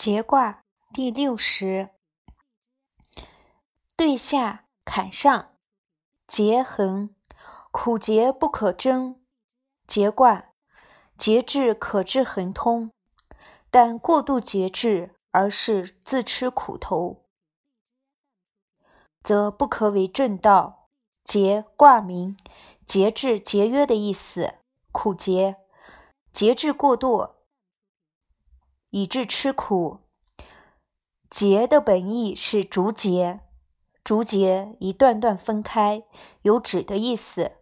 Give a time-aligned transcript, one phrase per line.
[0.00, 0.62] 节卦
[0.94, 1.90] 第六十，
[3.98, 5.50] 对下坎上，
[6.26, 7.14] 节横，
[7.70, 9.20] 苦节不可争。
[9.86, 10.52] 节卦，
[11.18, 12.92] 节制可致恒通，
[13.70, 17.26] 但过度节制而是自吃苦头，
[19.22, 20.88] 则不可为正道。
[21.24, 22.38] 节卦名，
[22.86, 24.54] 节制、节约的意思。
[24.92, 25.56] 苦节，
[26.32, 27.34] 节制过度。
[28.90, 30.00] 以致吃苦。
[31.30, 33.40] 节的本意是竹节，
[34.02, 36.02] 竹节一段段分开，
[36.42, 37.52] 有指的意思。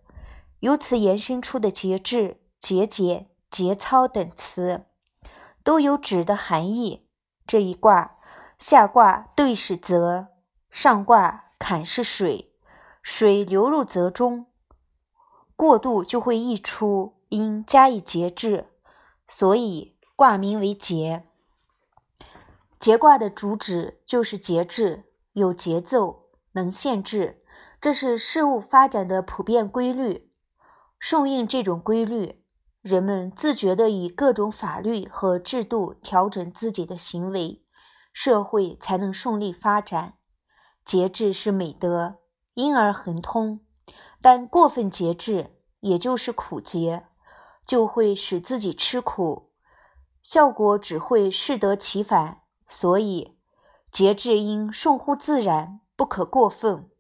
[0.61, 4.87] 由此延伸出的节制、节俭、节操等词，
[5.63, 7.07] 都有指的含义。
[7.47, 8.17] 这一卦
[8.59, 10.29] 下卦兑是泽，
[10.71, 12.55] 上卦坎是水，
[13.03, 14.47] 水流入泽中，
[15.55, 18.73] 过度就会溢出，应加以节制，
[19.29, 19.98] 所以。
[20.19, 21.29] 卦名为节，
[22.81, 27.45] 节卦的主旨就是节制，有节奏，能限制，
[27.81, 30.33] 这是事物发展的普遍规律。
[30.99, 32.43] 顺应这种规律，
[32.83, 37.63] 人们自觉地以各种法律和制度调整自己的行为，
[38.13, 40.15] 社会才能顺利发展。
[40.85, 42.17] 节制是美德，
[42.55, 43.61] 因而恒通。
[44.21, 47.07] 但过分节制，也就是苦节，
[47.65, 49.48] 就会使自己吃苦。
[50.29, 53.39] 效果只会适得其反，所以
[53.91, 56.91] 节制应顺乎自然，不可过分。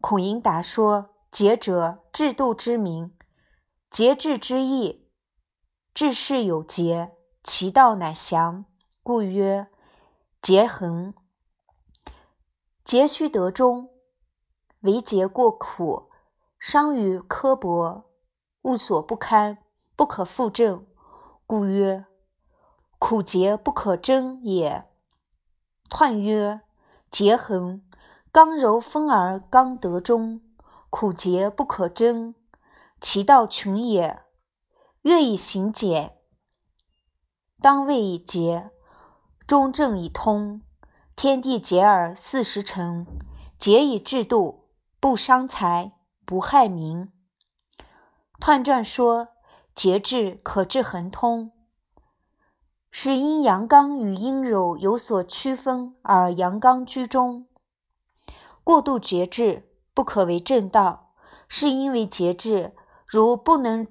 [0.00, 3.16] 孔颖达说：“节者，制度之名。
[3.88, 5.08] 节制之意，
[5.94, 7.12] 治事有节，
[7.44, 8.64] 其道乃详，
[9.04, 9.68] 故曰
[10.42, 11.14] 节恒。
[12.82, 13.90] 节须得中，
[14.80, 16.10] 为节过苦，
[16.58, 18.10] 伤于刻薄，
[18.62, 19.58] 物所不堪，
[19.94, 20.84] 不可复正，
[21.46, 22.06] 故曰。”
[22.98, 24.84] 苦节不可争也。
[25.90, 26.62] 彖曰：
[27.10, 27.82] 节恒，
[28.32, 30.40] 刚柔分而刚得中，
[30.90, 32.34] 苦节不可争，
[33.00, 34.22] 其道穷也。
[35.02, 36.16] 月以行简，
[37.60, 38.70] 当位以节，
[39.46, 40.62] 中正以通。
[41.14, 43.06] 天地节而四时成，
[43.58, 45.92] 节以制度，不伤财，
[46.24, 47.12] 不害民。
[48.40, 49.28] 彖传说，
[49.74, 51.52] 节制可致恒通。
[52.96, 57.48] 是因阳刚与阴柔有所区分而阳刚居中，
[58.62, 61.10] 过度节制不可为正道。
[61.48, 62.72] 是因为节制
[63.04, 63.84] 如不能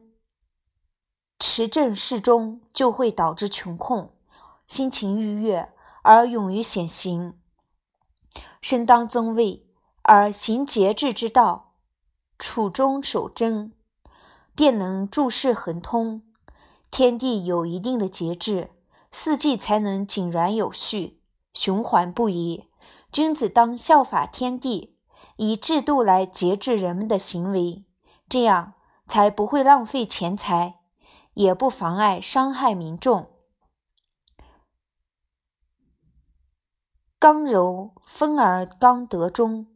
[1.37, 4.09] 持正适中，就会导致穷困，
[4.67, 7.37] 心情愉悦而勇于显形，
[8.61, 9.67] 身当尊位
[10.03, 11.73] 而行节制之道，
[12.39, 13.73] 处中守贞，
[14.55, 16.23] 便能诸事亨通。
[16.89, 18.69] 天地有一定的节制。
[19.13, 21.21] 四季才能井然有序、
[21.53, 22.67] 循环不已。
[23.11, 24.97] 君子当效法天地，
[25.35, 27.85] 以制度来节制人们的行为，
[28.27, 28.73] 这样
[29.07, 30.79] 才不会浪费钱财，
[31.35, 33.29] 也不妨碍伤害民众。
[37.19, 39.67] 刚柔分而刚得中，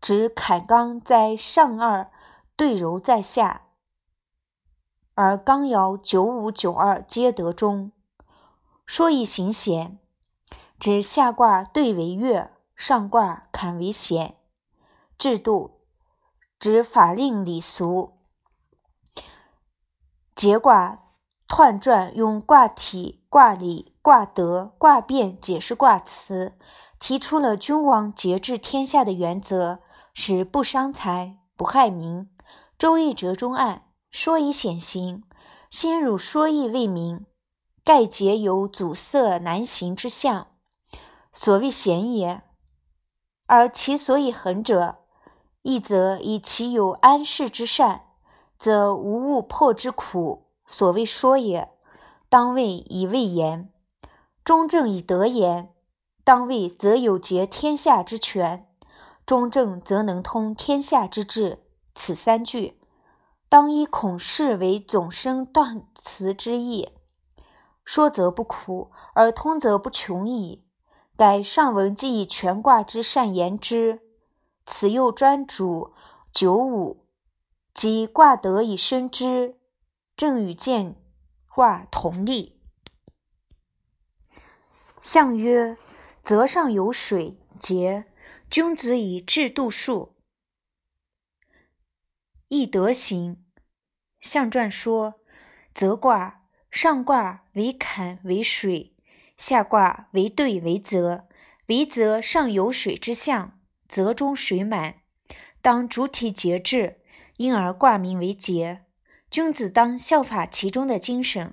[0.00, 2.10] 指坎刚在上二，
[2.56, 3.68] 对柔在下，
[5.14, 7.92] 而刚爻九五九二皆得中。
[8.94, 9.98] 说以行险，
[10.78, 14.36] 指下卦兑为月，上卦坎为险。
[15.16, 15.80] 制度
[16.60, 18.18] 指法令礼俗。
[20.36, 20.98] 节卦
[21.48, 26.52] 彖传用卦体、卦理、卦德、卦变解释卦辞，
[27.00, 29.78] 提出了君王节制天下的原则，
[30.12, 32.28] 是不伤财、不害民。
[32.76, 35.24] 周易折中案说以显行，
[35.70, 37.24] 先儒说易为明。
[37.84, 40.46] 盖节有阻塞难行之象，
[41.32, 42.42] 所谓险也。
[43.46, 44.98] 而其所以恒者，
[45.62, 48.02] 一则以其有安适之善，
[48.56, 51.70] 则无物破之苦，所谓说也。
[52.28, 53.72] 当位以位言，
[54.44, 55.74] 中正以德言。
[56.22, 58.68] 当位则有节天下之权，
[59.26, 61.64] 中正则能通天下之治。
[61.96, 62.80] 此三句，
[63.48, 66.88] 当以孔氏为总生断词之意。
[67.84, 70.64] 说则不苦，而通则不穷矣。
[71.16, 74.00] 盖上文既以全卦之善言之，
[74.66, 75.94] 此又专主
[76.32, 77.06] 九五，
[77.74, 79.58] 即卦得以生之，
[80.16, 80.96] 正与见
[81.48, 82.60] 卦同理。
[85.02, 85.76] 象曰：
[86.22, 88.04] 泽上有水，节。
[88.50, 90.14] 君子以制度数，
[92.48, 93.42] 易德行。
[94.20, 95.14] 象传说：
[95.72, 96.41] 泽卦。
[96.72, 98.94] 上卦为坎为水，
[99.36, 101.28] 下卦为兑为泽，
[101.66, 104.94] 为泽上有水之象，泽中水满，
[105.60, 106.98] 当主体节制，
[107.36, 108.80] 因而卦名为节。
[109.30, 111.52] 君子当效法其中的精神，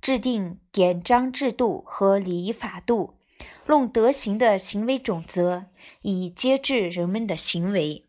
[0.00, 3.18] 制定典章制度和礼仪法度，
[3.66, 5.66] 论德行的行为准则，
[6.00, 8.06] 以节制人们的行为。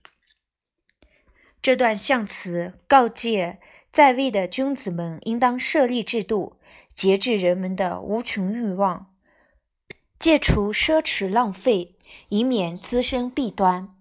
[1.62, 3.60] 这段象辞告诫
[3.96, 6.58] 在位的君子们，应当设立制度，
[6.94, 9.16] 节制人们的无穷欲望，
[10.20, 11.98] 戒除奢侈浪费，
[12.28, 13.96] 以免滋生弊端。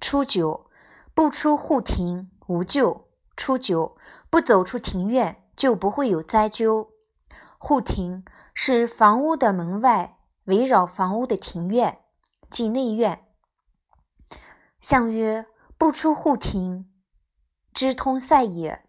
[0.00, 0.70] 初九，
[1.12, 3.10] 不出户庭无咎。
[3.36, 3.98] 初九，
[4.30, 6.88] 不走出庭院，就不会有灾咎。
[7.58, 8.24] 户庭
[8.54, 11.98] 是房屋的门外，围绕房屋的庭院，
[12.50, 13.26] 即内院。
[14.80, 15.44] 相曰：
[15.76, 16.90] 不出户庭。
[17.74, 18.85] 知通塞也。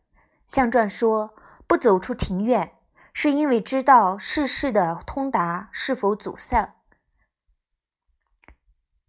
[0.48, 1.36] 象传说
[1.68, 2.72] 不走出庭院，
[3.14, 6.76] 是因为知道世事的通达是否阻塞。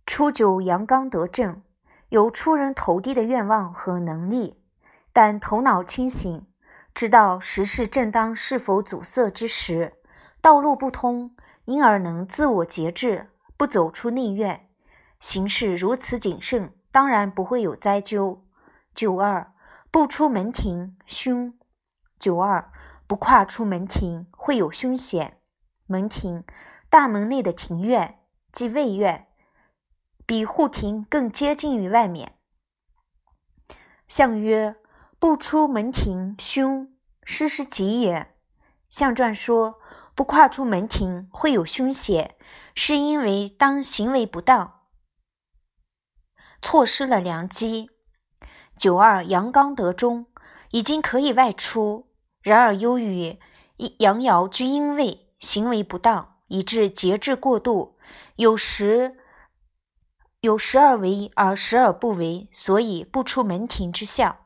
[0.04, 1.62] 初九阳刚得正，
[2.08, 4.64] 有出人头地的愿望和能力，
[5.12, 6.46] 但头脑清醒，
[6.92, 9.94] 知道时事正当是否阻塞之时，
[10.40, 11.36] 道路不通，
[11.66, 14.68] 因而能自我节制，不走出内院，
[15.20, 18.42] 行事如此谨慎，当然不会有灾咎。
[18.92, 19.52] 九二。
[19.90, 21.58] 不出门庭，凶。
[22.18, 22.70] 九二，
[23.06, 25.40] 不跨出门庭，会有凶险。
[25.86, 26.44] 门庭，
[26.90, 28.20] 大门内的庭院，
[28.52, 29.28] 即卫院，
[30.26, 32.36] 比户庭更接近于外面。
[34.06, 34.76] 象曰：
[35.18, 36.92] 不出门庭，凶，
[37.24, 38.34] 失时吉也。
[38.90, 39.78] 象传说
[40.14, 42.36] 不跨出门庭会有凶险，
[42.74, 44.80] 是因为当行为不当，
[46.60, 47.90] 错失了良机。
[48.78, 50.26] 九二阳刚得中，
[50.70, 52.06] 已经可以外出，
[52.40, 53.38] 然而由于
[53.98, 57.98] 阳爻居阴位，行为不当，以致节制过度，
[58.36, 59.16] 有时
[60.40, 64.38] 有时而为而时而不为，所以不出门庭之象，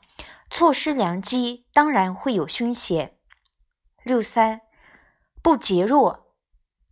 [0.50, 3.19] 错失良机，当然会有凶险。
[4.02, 4.62] 六三
[5.43, 6.34] 不节弱，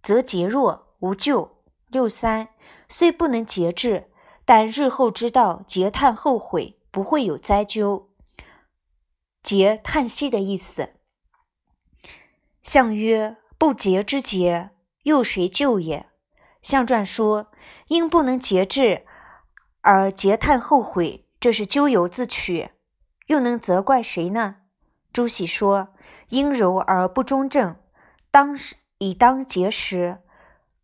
[0.02, 1.62] 则节弱无咎。
[1.88, 2.48] 六三
[2.88, 4.10] 虽不能节制，
[4.44, 6.79] 但日后知道节叹后悔。
[6.90, 8.10] 不会有灾咎，
[9.42, 10.90] 节叹息的意思。
[12.62, 14.70] 象曰：不节之节，
[15.04, 16.08] 又谁救也？
[16.62, 17.50] 象传说，
[17.88, 19.06] 因不能节制
[19.80, 22.70] 而节叹后悔，这是咎由自取，
[23.28, 24.56] 又能责怪谁呢？
[25.12, 25.88] 朱熹说：
[26.28, 27.76] 阴柔而不中正，
[28.30, 30.18] 当时以当节时，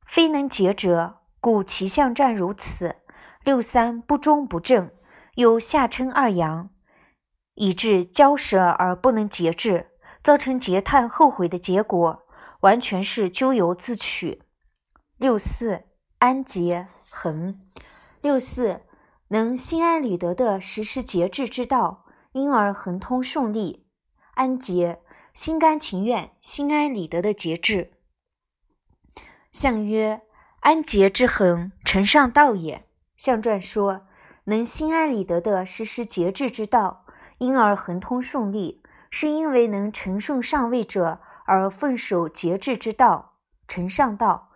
[0.06, 2.96] 非能节者，故其象战如此。
[3.44, 4.90] 六三不忠不正。
[5.36, 6.70] 有下称二阳，
[7.56, 9.90] 以致交舌而不能节制，
[10.22, 12.26] 造成节叹后悔的结果，
[12.60, 14.42] 完全是咎由自取。
[15.18, 15.82] 六四
[16.20, 17.60] 安节恒，
[18.22, 18.80] 六四
[19.28, 23.86] 能心安理得的实施节制之道，因而恒通顺利。
[24.32, 25.02] 安节
[25.34, 27.92] 心甘情愿、心安理得的节制。
[29.52, 30.22] 象曰：
[30.60, 32.88] 安节之恒，承上道也。
[33.18, 34.06] 象传说。
[34.48, 37.04] 能心安理得地实施节制之道，
[37.38, 43.32] 因而恒通顺利，是因为能承顺上位者而奉守节制之道，
[43.66, 44.50] 承上道，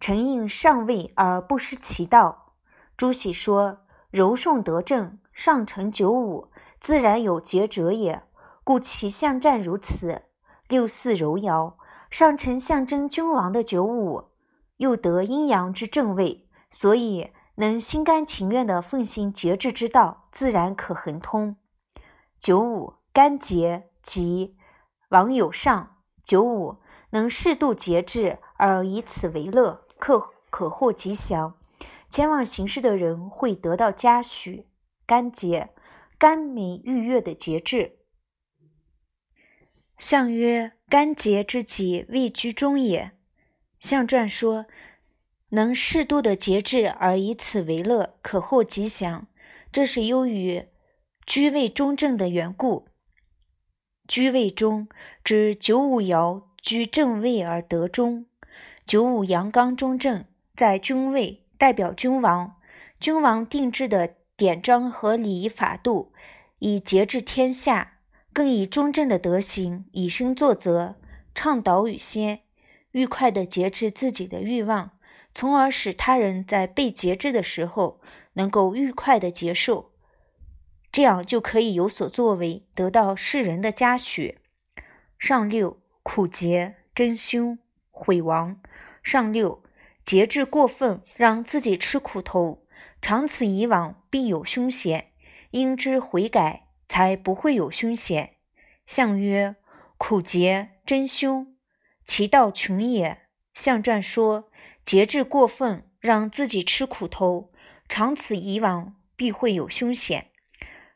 [0.00, 2.54] 承应上位而不失其道。
[2.96, 6.48] 朱熹说：“柔顺得正，上承九五，
[6.80, 8.22] 自然有节者也，
[8.64, 10.22] 故其象战如此。
[10.68, 11.74] 六四柔爻，
[12.08, 14.30] 上承象征君王的九五，
[14.78, 21.56] 又得阴阳之正位，所以。”能心甘情愿地奉行节制之道，自然可恒通。
[22.38, 24.56] 九五干节即
[25.10, 25.90] 王有上。
[26.24, 26.78] 九五
[27.10, 31.54] 能适度节制而以此为乐，可可获吉祥。
[32.08, 34.66] 前往行事的人会得到嘉许。
[35.06, 35.74] 干节
[36.16, 37.98] 甘美愉悦的节制。
[39.98, 43.12] 象曰：干节之己，位居中也。
[43.78, 44.66] 象传说。
[45.54, 49.28] 能适度的节制而以此为乐，可获吉祥，
[49.70, 50.66] 这是由于
[51.24, 52.88] 居位中正的缘故。
[54.08, 54.88] 居位中
[55.22, 58.26] 指九五爻居正位而得中，
[58.84, 60.24] 九五阳刚中正，
[60.56, 62.56] 在君位，代表君王。
[62.98, 66.12] 君王定制的典章和礼仪法度，
[66.58, 67.98] 以节制天下，
[68.32, 70.96] 更以中正的德行以身作则，
[71.32, 72.40] 倡导与先，
[72.90, 74.90] 愉快地节制自己的欲望。
[75.34, 78.00] 从而使他人在被节制的时候
[78.34, 79.90] 能够愉快的接受，
[80.92, 84.38] 这样就可以有所作为，得到世人的嘉许。
[85.18, 87.58] 上六苦节真凶
[87.90, 88.60] 毁亡，
[89.02, 89.62] 上六，
[90.04, 92.64] 节制过分，让自己吃苦头，
[93.02, 95.12] 长此以往必有凶险，
[95.50, 98.36] 应知悔改，才不会有凶险。
[98.86, 99.56] 相曰：
[99.96, 101.56] 苦节真凶，
[102.04, 103.22] 其道穷也。
[103.54, 104.50] 象传说，
[104.84, 107.52] 节制过分，让自己吃苦头，
[107.88, 110.30] 长此以往必会有凶险，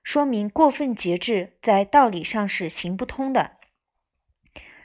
[0.03, 3.57] 说明过分节制在道理上是行不通的。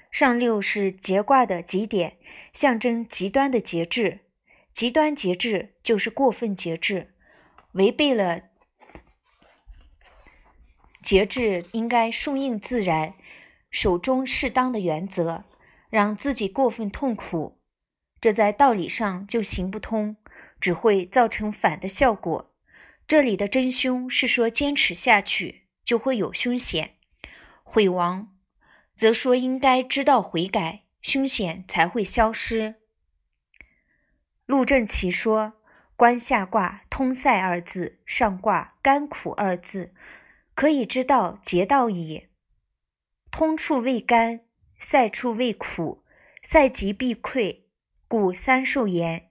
[0.09, 2.17] 上六是节卦的极点，
[2.53, 4.21] 象征极端的节制。
[4.71, 7.13] 极端节制就是过分节制，
[7.73, 8.43] 违背了
[11.01, 13.13] 节制应该顺应自然、
[13.69, 15.43] 守中适当的原则，
[15.89, 17.59] 让自己过分痛苦，
[18.23, 20.15] 这在道理上就行不通，
[20.61, 22.53] 只会造成反的效果。
[23.05, 26.93] 这里的真凶是说坚持下去就会有凶险，
[27.63, 28.33] 毁亡。
[28.95, 32.75] 则说应该知道悔改，凶险才会消失。
[34.45, 35.55] 陆正奇说
[35.97, 39.93] ：“观下卦通塞二字，上卦甘苦二字，
[40.55, 42.27] 可以知道劫道矣。
[43.29, 44.45] 通处未甘，
[44.77, 46.05] 塞处未苦，
[46.41, 47.62] 塞极必溃，
[48.13, 49.21] 故三受言；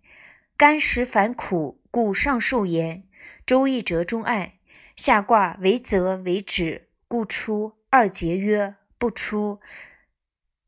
[0.56, 3.04] 甘时反苦，故上受言。
[3.46, 4.54] 周易折中案，
[4.96, 9.60] 下卦为泽为止，故出二节曰。”不出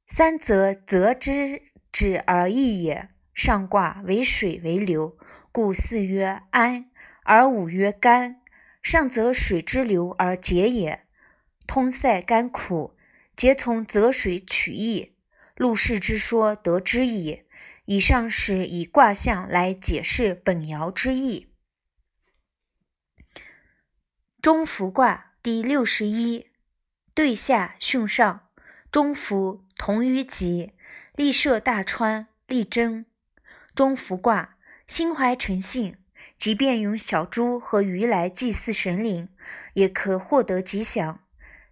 [0.06, 3.09] 三则，则之止而易也。
[3.35, 5.18] 上卦为水为流，
[5.50, 6.88] 故四曰安，
[7.25, 8.40] 而五曰干。
[8.80, 11.02] 上则水之流而结也。
[11.66, 12.94] 通塞甘苦，
[13.35, 15.16] 皆从泽水取义。
[15.56, 17.40] 陆氏之说得之矣。
[17.87, 21.49] 以上是以卦象来解释本爻之意。
[24.41, 26.49] 中孚卦第六十一。
[27.14, 28.49] 对下巽上，
[28.91, 30.73] 中孚同于吉，
[31.14, 33.07] 立涉大川，力争。
[33.73, 34.57] 中孚卦，
[34.88, 35.97] 心怀诚信，
[36.37, 39.29] 即便用小猪和鱼来祭祀神灵，
[39.75, 41.21] 也可获得吉祥，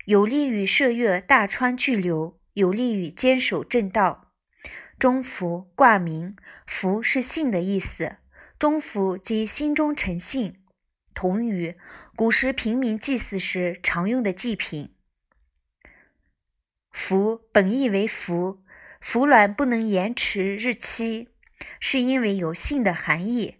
[0.04, 4.21] 有利于涉越大川巨流，有利于坚守正道。
[5.02, 8.18] 中孚卦名，孚是信的意思，
[8.56, 10.62] 中孚即心中诚信。
[11.12, 11.76] 同于
[12.14, 14.94] 古时平民祭祀时常用的祭品。
[16.92, 18.62] 服本意为服，
[19.00, 21.30] 服卵不能延迟日期，
[21.80, 23.56] 是因为有信的含义。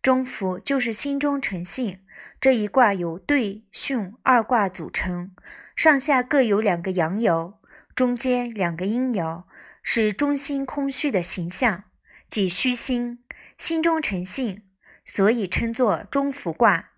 [0.00, 2.00] 中孚就是心中诚信。
[2.40, 5.36] 这一卦由兑巽二卦组成，
[5.76, 7.56] 上下各有两个阳爻，
[7.94, 9.44] 中间两个阴爻，
[9.88, 11.84] 是中心空虚的形象，
[12.28, 13.22] 即虚心，
[13.56, 14.64] 心中诚信，
[15.04, 16.90] 所以称作中孚卦。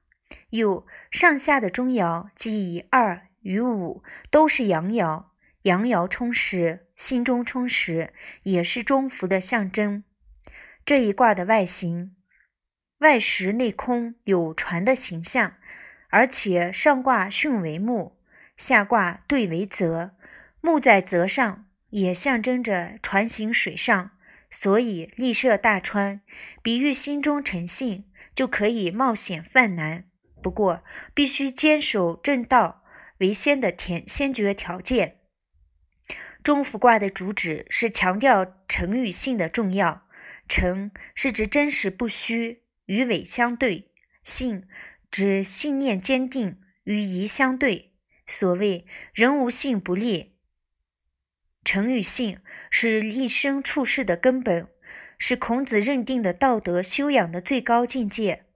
[0.49, 5.27] 又上下的中爻，即以二与五都是阳爻。
[5.65, 10.03] 阳爻充实，心中充实，也是中孚的象征。
[10.87, 12.17] 这一卦的外形，
[13.01, 15.57] 外实内空，有船的形象，
[16.09, 18.17] 而且上卦巽为木，
[18.57, 20.13] 下卦兑为泽，
[20.63, 24.11] 木在泽上，也象征着船行水上，
[24.51, 26.21] 所以立设大川，
[26.63, 28.05] 比喻心中诚信，
[28.35, 30.05] 就可以冒险犯难。
[30.43, 30.83] 不过，
[31.15, 32.85] 必须坚守正道
[33.19, 35.17] 为先的天先决条件。
[36.43, 40.07] 中孚卦的主旨是强调诚与信的重要。
[40.49, 43.91] 诚是指真实不虚，与伪相对；
[44.25, 44.67] 信
[45.11, 47.93] 指信念坚定，与疑相对。
[48.27, 50.38] 所谓“人无信不立”，
[51.71, 52.39] 诚与信
[52.71, 54.69] 是一生处事的根本，
[55.19, 58.47] 是孔子认定的道德修养的最高境界。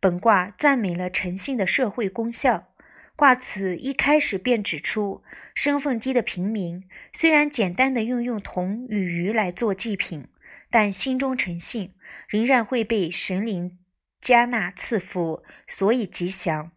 [0.00, 2.66] 本卦赞美了诚信的社会功效。
[3.14, 5.22] 卦辞一开始便指出，
[5.54, 6.82] 身份低的平民
[7.12, 10.26] 虽然简单的运用铜与鱼来做祭品，
[10.68, 11.94] 但心中诚信，
[12.28, 13.78] 仍然会被神灵
[14.20, 16.72] 加纳赐福，所以吉祥。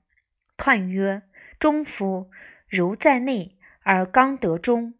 [0.55, 1.23] 彖曰：
[1.57, 2.29] 中孚，
[2.67, 4.93] 柔在内而刚得中，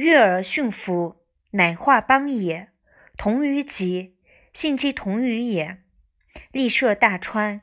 [0.00, 1.16] 悦而驯服，
[1.50, 2.70] 乃化邦也。
[3.18, 4.16] 同于吉，
[4.54, 5.82] 信其同于也。
[6.52, 7.60] 立涉大川，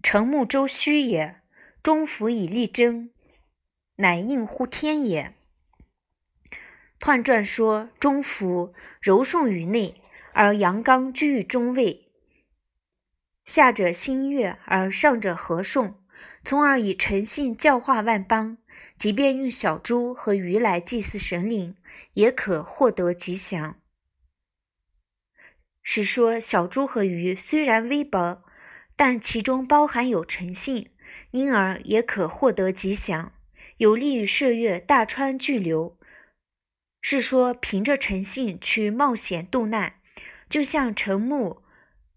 [0.00, 1.40] 成木舟虚也。
[1.82, 3.10] 中孚以力争，
[3.96, 5.34] 乃应乎天也。
[7.00, 10.00] 彖传说中孚柔顺于内，
[10.32, 12.08] 而阳刚居于中位，
[13.44, 15.96] 下者心悦而上者和顺，
[16.44, 18.58] 从而以诚信教化万邦。
[18.96, 21.76] 即便用小猪和鱼来祭祀神灵，
[22.14, 23.80] 也可获得吉祥。
[25.82, 28.42] 是说小猪和鱼虽然微薄，
[28.96, 30.90] 但其中包含有诚信。
[31.30, 33.32] 因而也可获得吉祥，
[33.78, 35.98] 有利于涉越大川巨流。
[37.00, 39.94] 是说凭着诚信去冒险渡难，
[40.48, 41.64] 就像乘木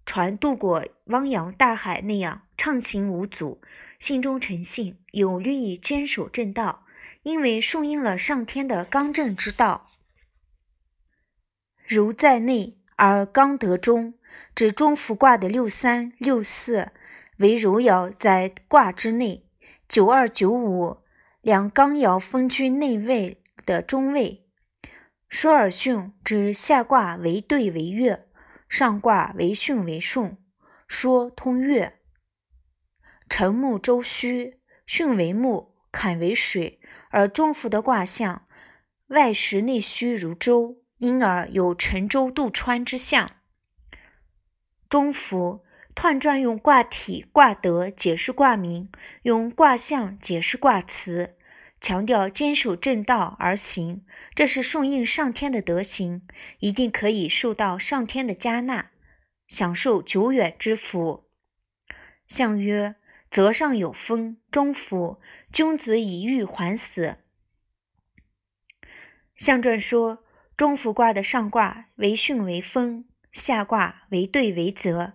[0.06, 3.60] 船渡过汪洋大海那样畅行无阻。
[4.00, 6.86] 信中诚信，有利于坚守正道，
[7.24, 9.90] 因为顺应了上天的刚正之道。
[11.86, 14.14] 柔在内而刚得中，
[14.54, 16.92] 指中孚卦的六三六四
[17.38, 19.46] 为柔爻在卦之内，
[19.88, 20.98] 九二九五
[21.42, 24.44] 两刚爻分居内位的中位。
[25.30, 28.28] 说而巽指下卦为兑为月，
[28.70, 30.38] 上卦为巽为顺，
[30.88, 31.97] 说通月。
[33.30, 36.80] 辰木周虚，巽为木，坎为水，
[37.10, 38.48] 而中孚的卦象
[39.08, 43.30] 外实内虚如舟，因而有沉舟渡川之象。
[44.90, 48.90] 中孚彖传用卦体、卦德解释卦名，
[49.24, 51.36] 用卦象解释卦辞，
[51.82, 56.26] 强调坚守正道而行，这是顺应上天的德行，
[56.60, 58.92] 一定可以受到上天的加纳，
[59.50, 61.30] 享受久远之福。
[62.26, 62.96] 象曰。
[63.30, 65.20] 泽上有风，中孚。
[65.52, 67.18] 君子以欲还死。
[69.36, 70.24] 象传说，
[70.56, 75.14] 中孚卦的上卦为巽为风，下卦为兑为泽。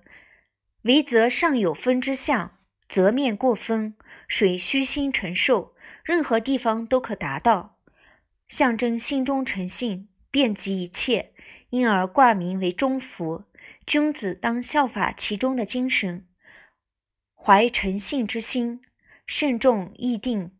[0.83, 3.95] 为泽上有风之象，泽面过风，
[4.29, 7.79] 水虚心承受，任何地方都可达到，
[8.49, 11.33] 象征心中诚信，遍及一切，
[11.71, 13.45] 因而卦名为中孚。
[13.85, 16.27] 君子当效法其中的精神。
[17.45, 18.81] 怀诚信之心，
[19.27, 20.53] 慎重议定，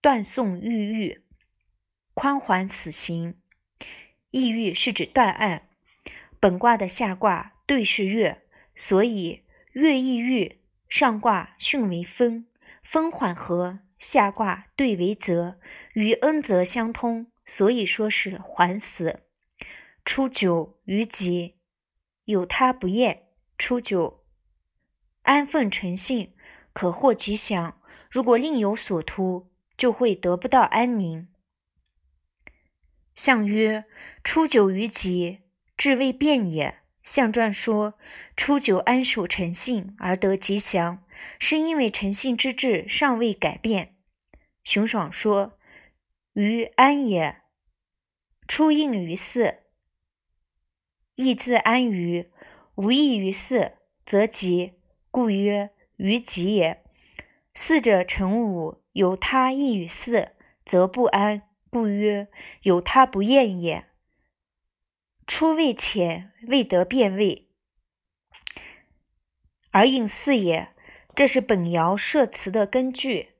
[0.00, 1.26] 断送郁郁，
[2.14, 3.38] 宽缓死刑。
[4.30, 5.68] 抑郁是指断案。
[6.40, 10.62] 本卦的下卦兑是月，所以月抑郁。
[10.88, 12.46] 上卦巽为风，
[12.82, 15.60] 风缓和；下卦兑为泽，
[15.92, 19.24] 与恩泽相通，所以说是缓死。
[20.02, 21.58] 初九于吉，
[22.24, 23.26] 有他不厌。
[23.58, 24.19] 初九。
[25.30, 26.34] 安分诚信，
[26.72, 27.74] 可获吉祥；
[28.10, 31.28] 如果另有所图，就会得不到安宁。
[33.14, 33.84] 象曰：
[34.24, 35.42] 初九于吉，
[35.76, 36.80] 志未变也。
[37.04, 37.94] 象传说，
[38.36, 41.04] 初九安守诚信而得吉祥，
[41.38, 43.94] 是因为诚信之志尚未改变。
[44.64, 45.56] 熊爽说：
[46.32, 47.42] 于安也，
[48.48, 49.60] 初应于四，
[51.14, 52.32] 亦自安于，
[52.74, 54.79] 无益于四，则吉。
[55.10, 56.84] 故曰：于吉也。
[57.52, 60.32] 四者成五，有他异于四，
[60.64, 61.42] 则不安。
[61.68, 62.28] 故曰：
[62.62, 63.86] 有他不厌也。
[65.26, 67.48] 初未浅，未得变位，
[69.70, 70.72] 而应四也。
[71.14, 73.30] 这是本爻设辞的根据。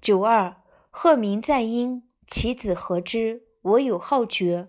[0.00, 3.42] 九二，鹤鸣在阴，其子何之？
[3.60, 4.68] 我有好觉，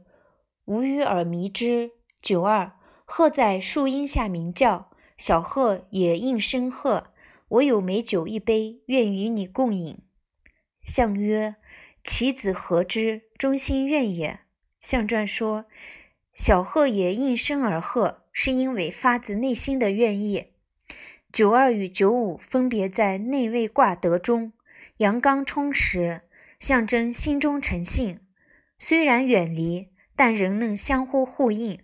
[0.66, 1.92] 无与尔迷之。
[2.22, 2.78] 九二。
[3.16, 7.12] 鹤在树荫下鸣叫，小鹤也应声鹤。
[7.48, 10.00] 我有美酒一杯，愿与你共饮。
[10.84, 11.58] 象曰：
[12.04, 13.22] 其子何之？
[13.38, 14.40] 忠心愿也。
[14.82, 15.66] 象传说，
[16.34, 20.48] 小鹤也应声而鹤，是因为发自内心的愿意。
[21.32, 24.54] 九二与九五分别在内位卦德中，
[24.98, 26.22] 阳刚充实，
[26.60, 28.22] 象征心中诚信。
[28.80, 31.80] 虽然远离，但仍能相互呼应。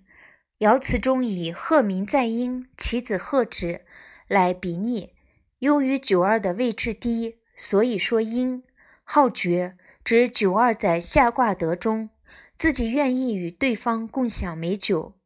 [0.60, 3.86] 爻辞中以“鹤鸣在阴，其子鹤之”
[4.28, 5.14] 来比拟，
[5.60, 8.62] 由于九二的位置低，所以说阴。
[9.06, 12.10] 好觉指九二在下卦德中，
[12.58, 15.18] 自己愿意与对方共享美酒，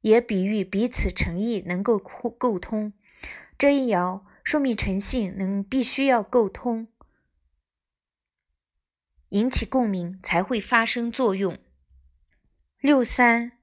[0.00, 2.94] 也比喻彼此诚意能够沟通。
[3.58, 6.88] 这一爻说明诚信能必须要沟通，
[9.28, 11.58] 引起共鸣才会发生作用。
[12.80, 13.59] 六三。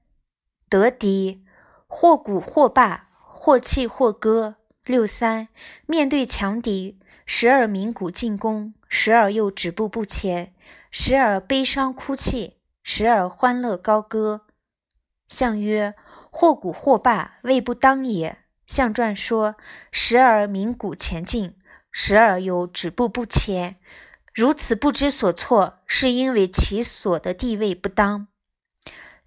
[0.68, 1.44] 得敌，
[1.86, 4.56] 或鼓或罢，或弃或歌。
[4.84, 5.48] 六三，
[5.86, 10.54] 面对强敌，时而鸣鼓进攻，时而又止步不前，
[10.90, 14.46] 时而悲伤哭泣，时而欢乐高歌。
[15.26, 15.94] 象曰：
[16.30, 18.38] 或鼓或罢，未不当也。
[18.66, 19.56] 象传说，
[19.92, 21.54] 时而鸣鼓前进，
[21.90, 23.76] 时而又止步不前，
[24.34, 28.28] 如此不知所措，是因为其所的地位不当。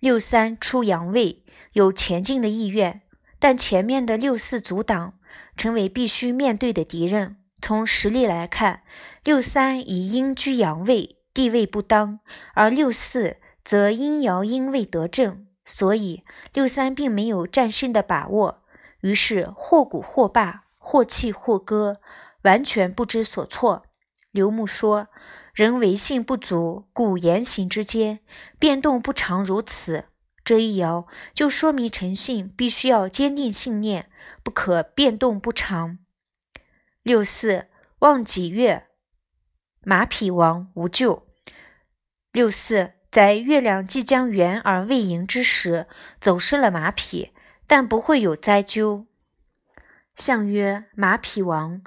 [0.02, 3.04] 六三出阳位，有前进的意愿，
[3.38, 5.14] 但前面的六四阻挡，
[5.56, 7.38] 成为必须面对的敌人。
[7.62, 8.82] 从实力来看，
[9.24, 12.20] 六三以阴居阳位，地位不当，
[12.56, 18.64] 而六四则阴爻阴位得正，所以六三并没有战胜的把握。
[19.02, 22.02] 于是或鼓或罢，或弃或歌，
[22.42, 23.86] 完全不知所措。
[24.32, 25.10] 刘牧说。
[25.54, 28.20] 人为性不足，故言行之间
[28.58, 30.06] 变动不常如此。
[30.44, 34.10] 这一爻就说明诚信必须要坚定信念，
[34.44, 36.00] 不可变动不常。
[37.04, 37.68] 六四
[38.00, 38.88] 望己月，
[39.84, 41.28] 马匹亡无咎。
[42.32, 45.88] 六四在月亮即将圆而未盈之时，
[46.20, 47.34] 走失了马匹，
[47.68, 49.06] 但不会有灾咎。
[50.16, 51.82] 象曰：马匹亡，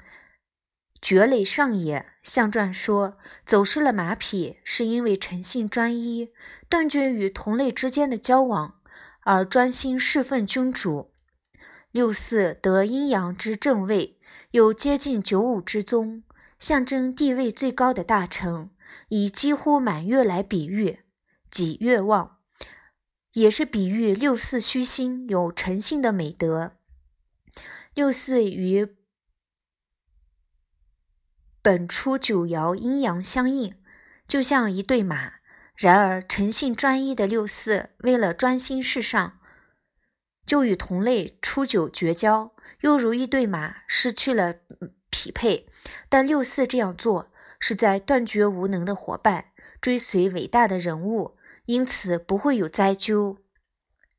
[1.05, 2.07] 绝类上也。
[2.23, 6.31] 象传说，走失了马匹，是因为诚信专一，
[6.67, 8.81] 断绝与同类之间的交往，
[9.21, 11.13] 而专心侍奉君主。
[11.91, 14.19] 六四得阴阳之正位，
[14.53, 16.25] 又接近九五之宗，
[16.59, 18.71] 象征地位最高的大臣，
[19.09, 21.01] 以几乎满月来比喻，
[21.51, 22.39] 己月旺，
[23.33, 26.73] 也是比喻六四虚心有诚信的美德。
[27.93, 28.97] 六四与。
[31.65, 33.75] 本初九爻阴阳相应，
[34.29, 35.37] 就像一对马。
[35.75, 39.39] 然而诚信专一的六四，为了专心事上，
[40.45, 44.57] 就与同类初九绝交，又如一对马失去了
[45.09, 45.67] 匹配。
[46.11, 49.47] 但六四这样做，是在断绝无能的伙伴，
[49.81, 53.39] 追随伟大的人物，因此不会有灾咎。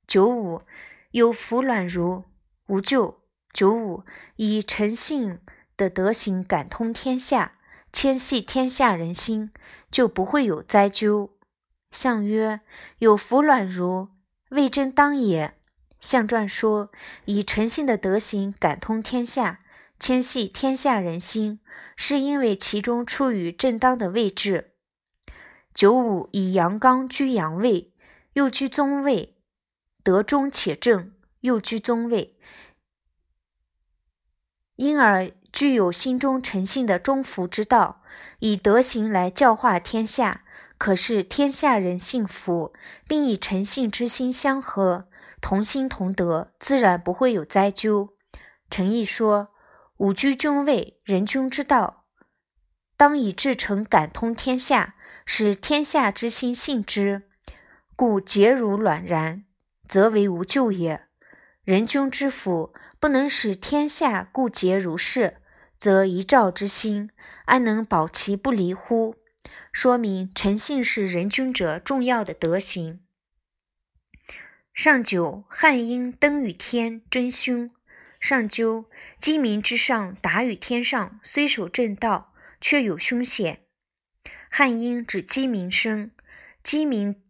[0.08, 0.64] 九五
[1.12, 2.24] 有福卵如
[2.66, 3.22] 无咎。
[3.54, 4.04] 九五
[4.38, 5.38] 以诚信。
[5.78, 7.58] 的德行感通天下，
[7.92, 9.52] 牵系天下人心，
[9.92, 11.32] 就不会有灾咎。
[11.92, 12.62] 象曰：
[13.00, 14.10] 有福卵如，
[14.50, 15.58] 未真当也。
[16.00, 16.92] 象传说，
[17.26, 19.60] 以诚信的德行感通天下，
[20.00, 21.60] 牵系天下人心，
[21.98, 24.76] 是因为其中处于正当的位置。
[25.74, 27.94] 九五以阳刚居阳位，
[28.34, 29.36] 又居宗位，
[30.04, 32.38] 德中且正，又居宗位，
[34.76, 35.32] 因而。
[35.56, 38.02] 具有心中诚信的忠福之道，
[38.40, 40.44] 以德行来教化天下，
[40.78, 42.74] 可是天下人幸福，
[43.08, 45.08] 并以诚信之心相合，
[45.40, 48.10] 同心同德，自然不会有灾咎。
[48.70, 49.54] 诚意说：
[49.96, 52.04] 吾居君位，人君之道，
[52.98, 57.30] 当以至诚感通天下，使天下之心信之，
[57.96, 59.46] 故结如卵然，
[59.88, 61.06] 则为无咎也。
[61.64, 65.38] 人君之福，不能使天下固结如是。
[65.80, 67.10] 则一照之心，
[67.46, 69.16] 安能保其不离乎？
[69.72, 73.02] 说明诚信是人君者重要的德行。
[74.74, 77.70] 上九，汉阴登与天，真凶。
[78.20, 78.86] 上究，
[79.20, 83.62] 鸡鸣之上，达于天上，虽守正道，却有凶险。
[84.50, 86.12] 汉阴指鸡鸣声，
[86.64, 87.22] 鸡鸣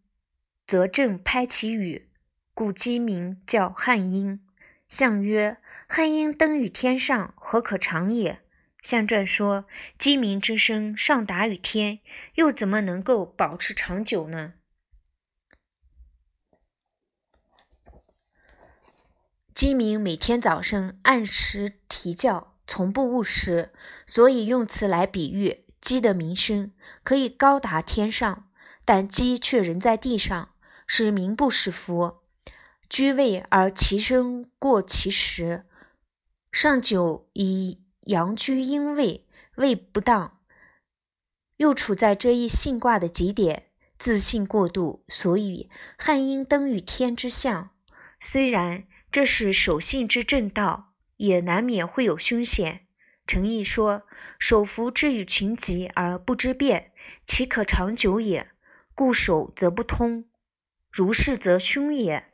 [0.66, 2.08] 则正拍其羽，
[2.54, 4.40] 故鸡鸣叫汉阴。
[4.88, 8.40] 象曰：汉阴登于天上，何可长也？
[8.82, 12.00] 象传说，鸡鸣之声上达于天，
[12.34, 14.54] 又怎么能够保持长久呢？
[19.54, 23.72] 鸡鸣每天早上按时啼叫，从不误时，
[24.06, 26.72] 所以用此来比喻鸡的鸣声
[27.02, 28.50] 可以高达天上，
[28.84, 30.50] 但鸡却仍在地上，
[30.86, 32.18] 是名不实符。
[32.88, 35.64] 居位而其声过其时，
[36.58, 40.38] 上九以阳居阴位，位不当，
[41.58, 43.66] 又处在这一性卦的极点，
[43.98, 47.72] 自信过度，所以汉阴登于天之象。
[48.18, 52.86] 虽然这是守信之正道，也难免会有凶险。
[53.26, 54.04] 诚意说：
[54.38, 56.92] 守福之与群集而不知变，
[57.26, 58.48] 岂可长久也？
[58.94, 60.24] 故守则不通，
[60.90, 62.32] 如是则凶也。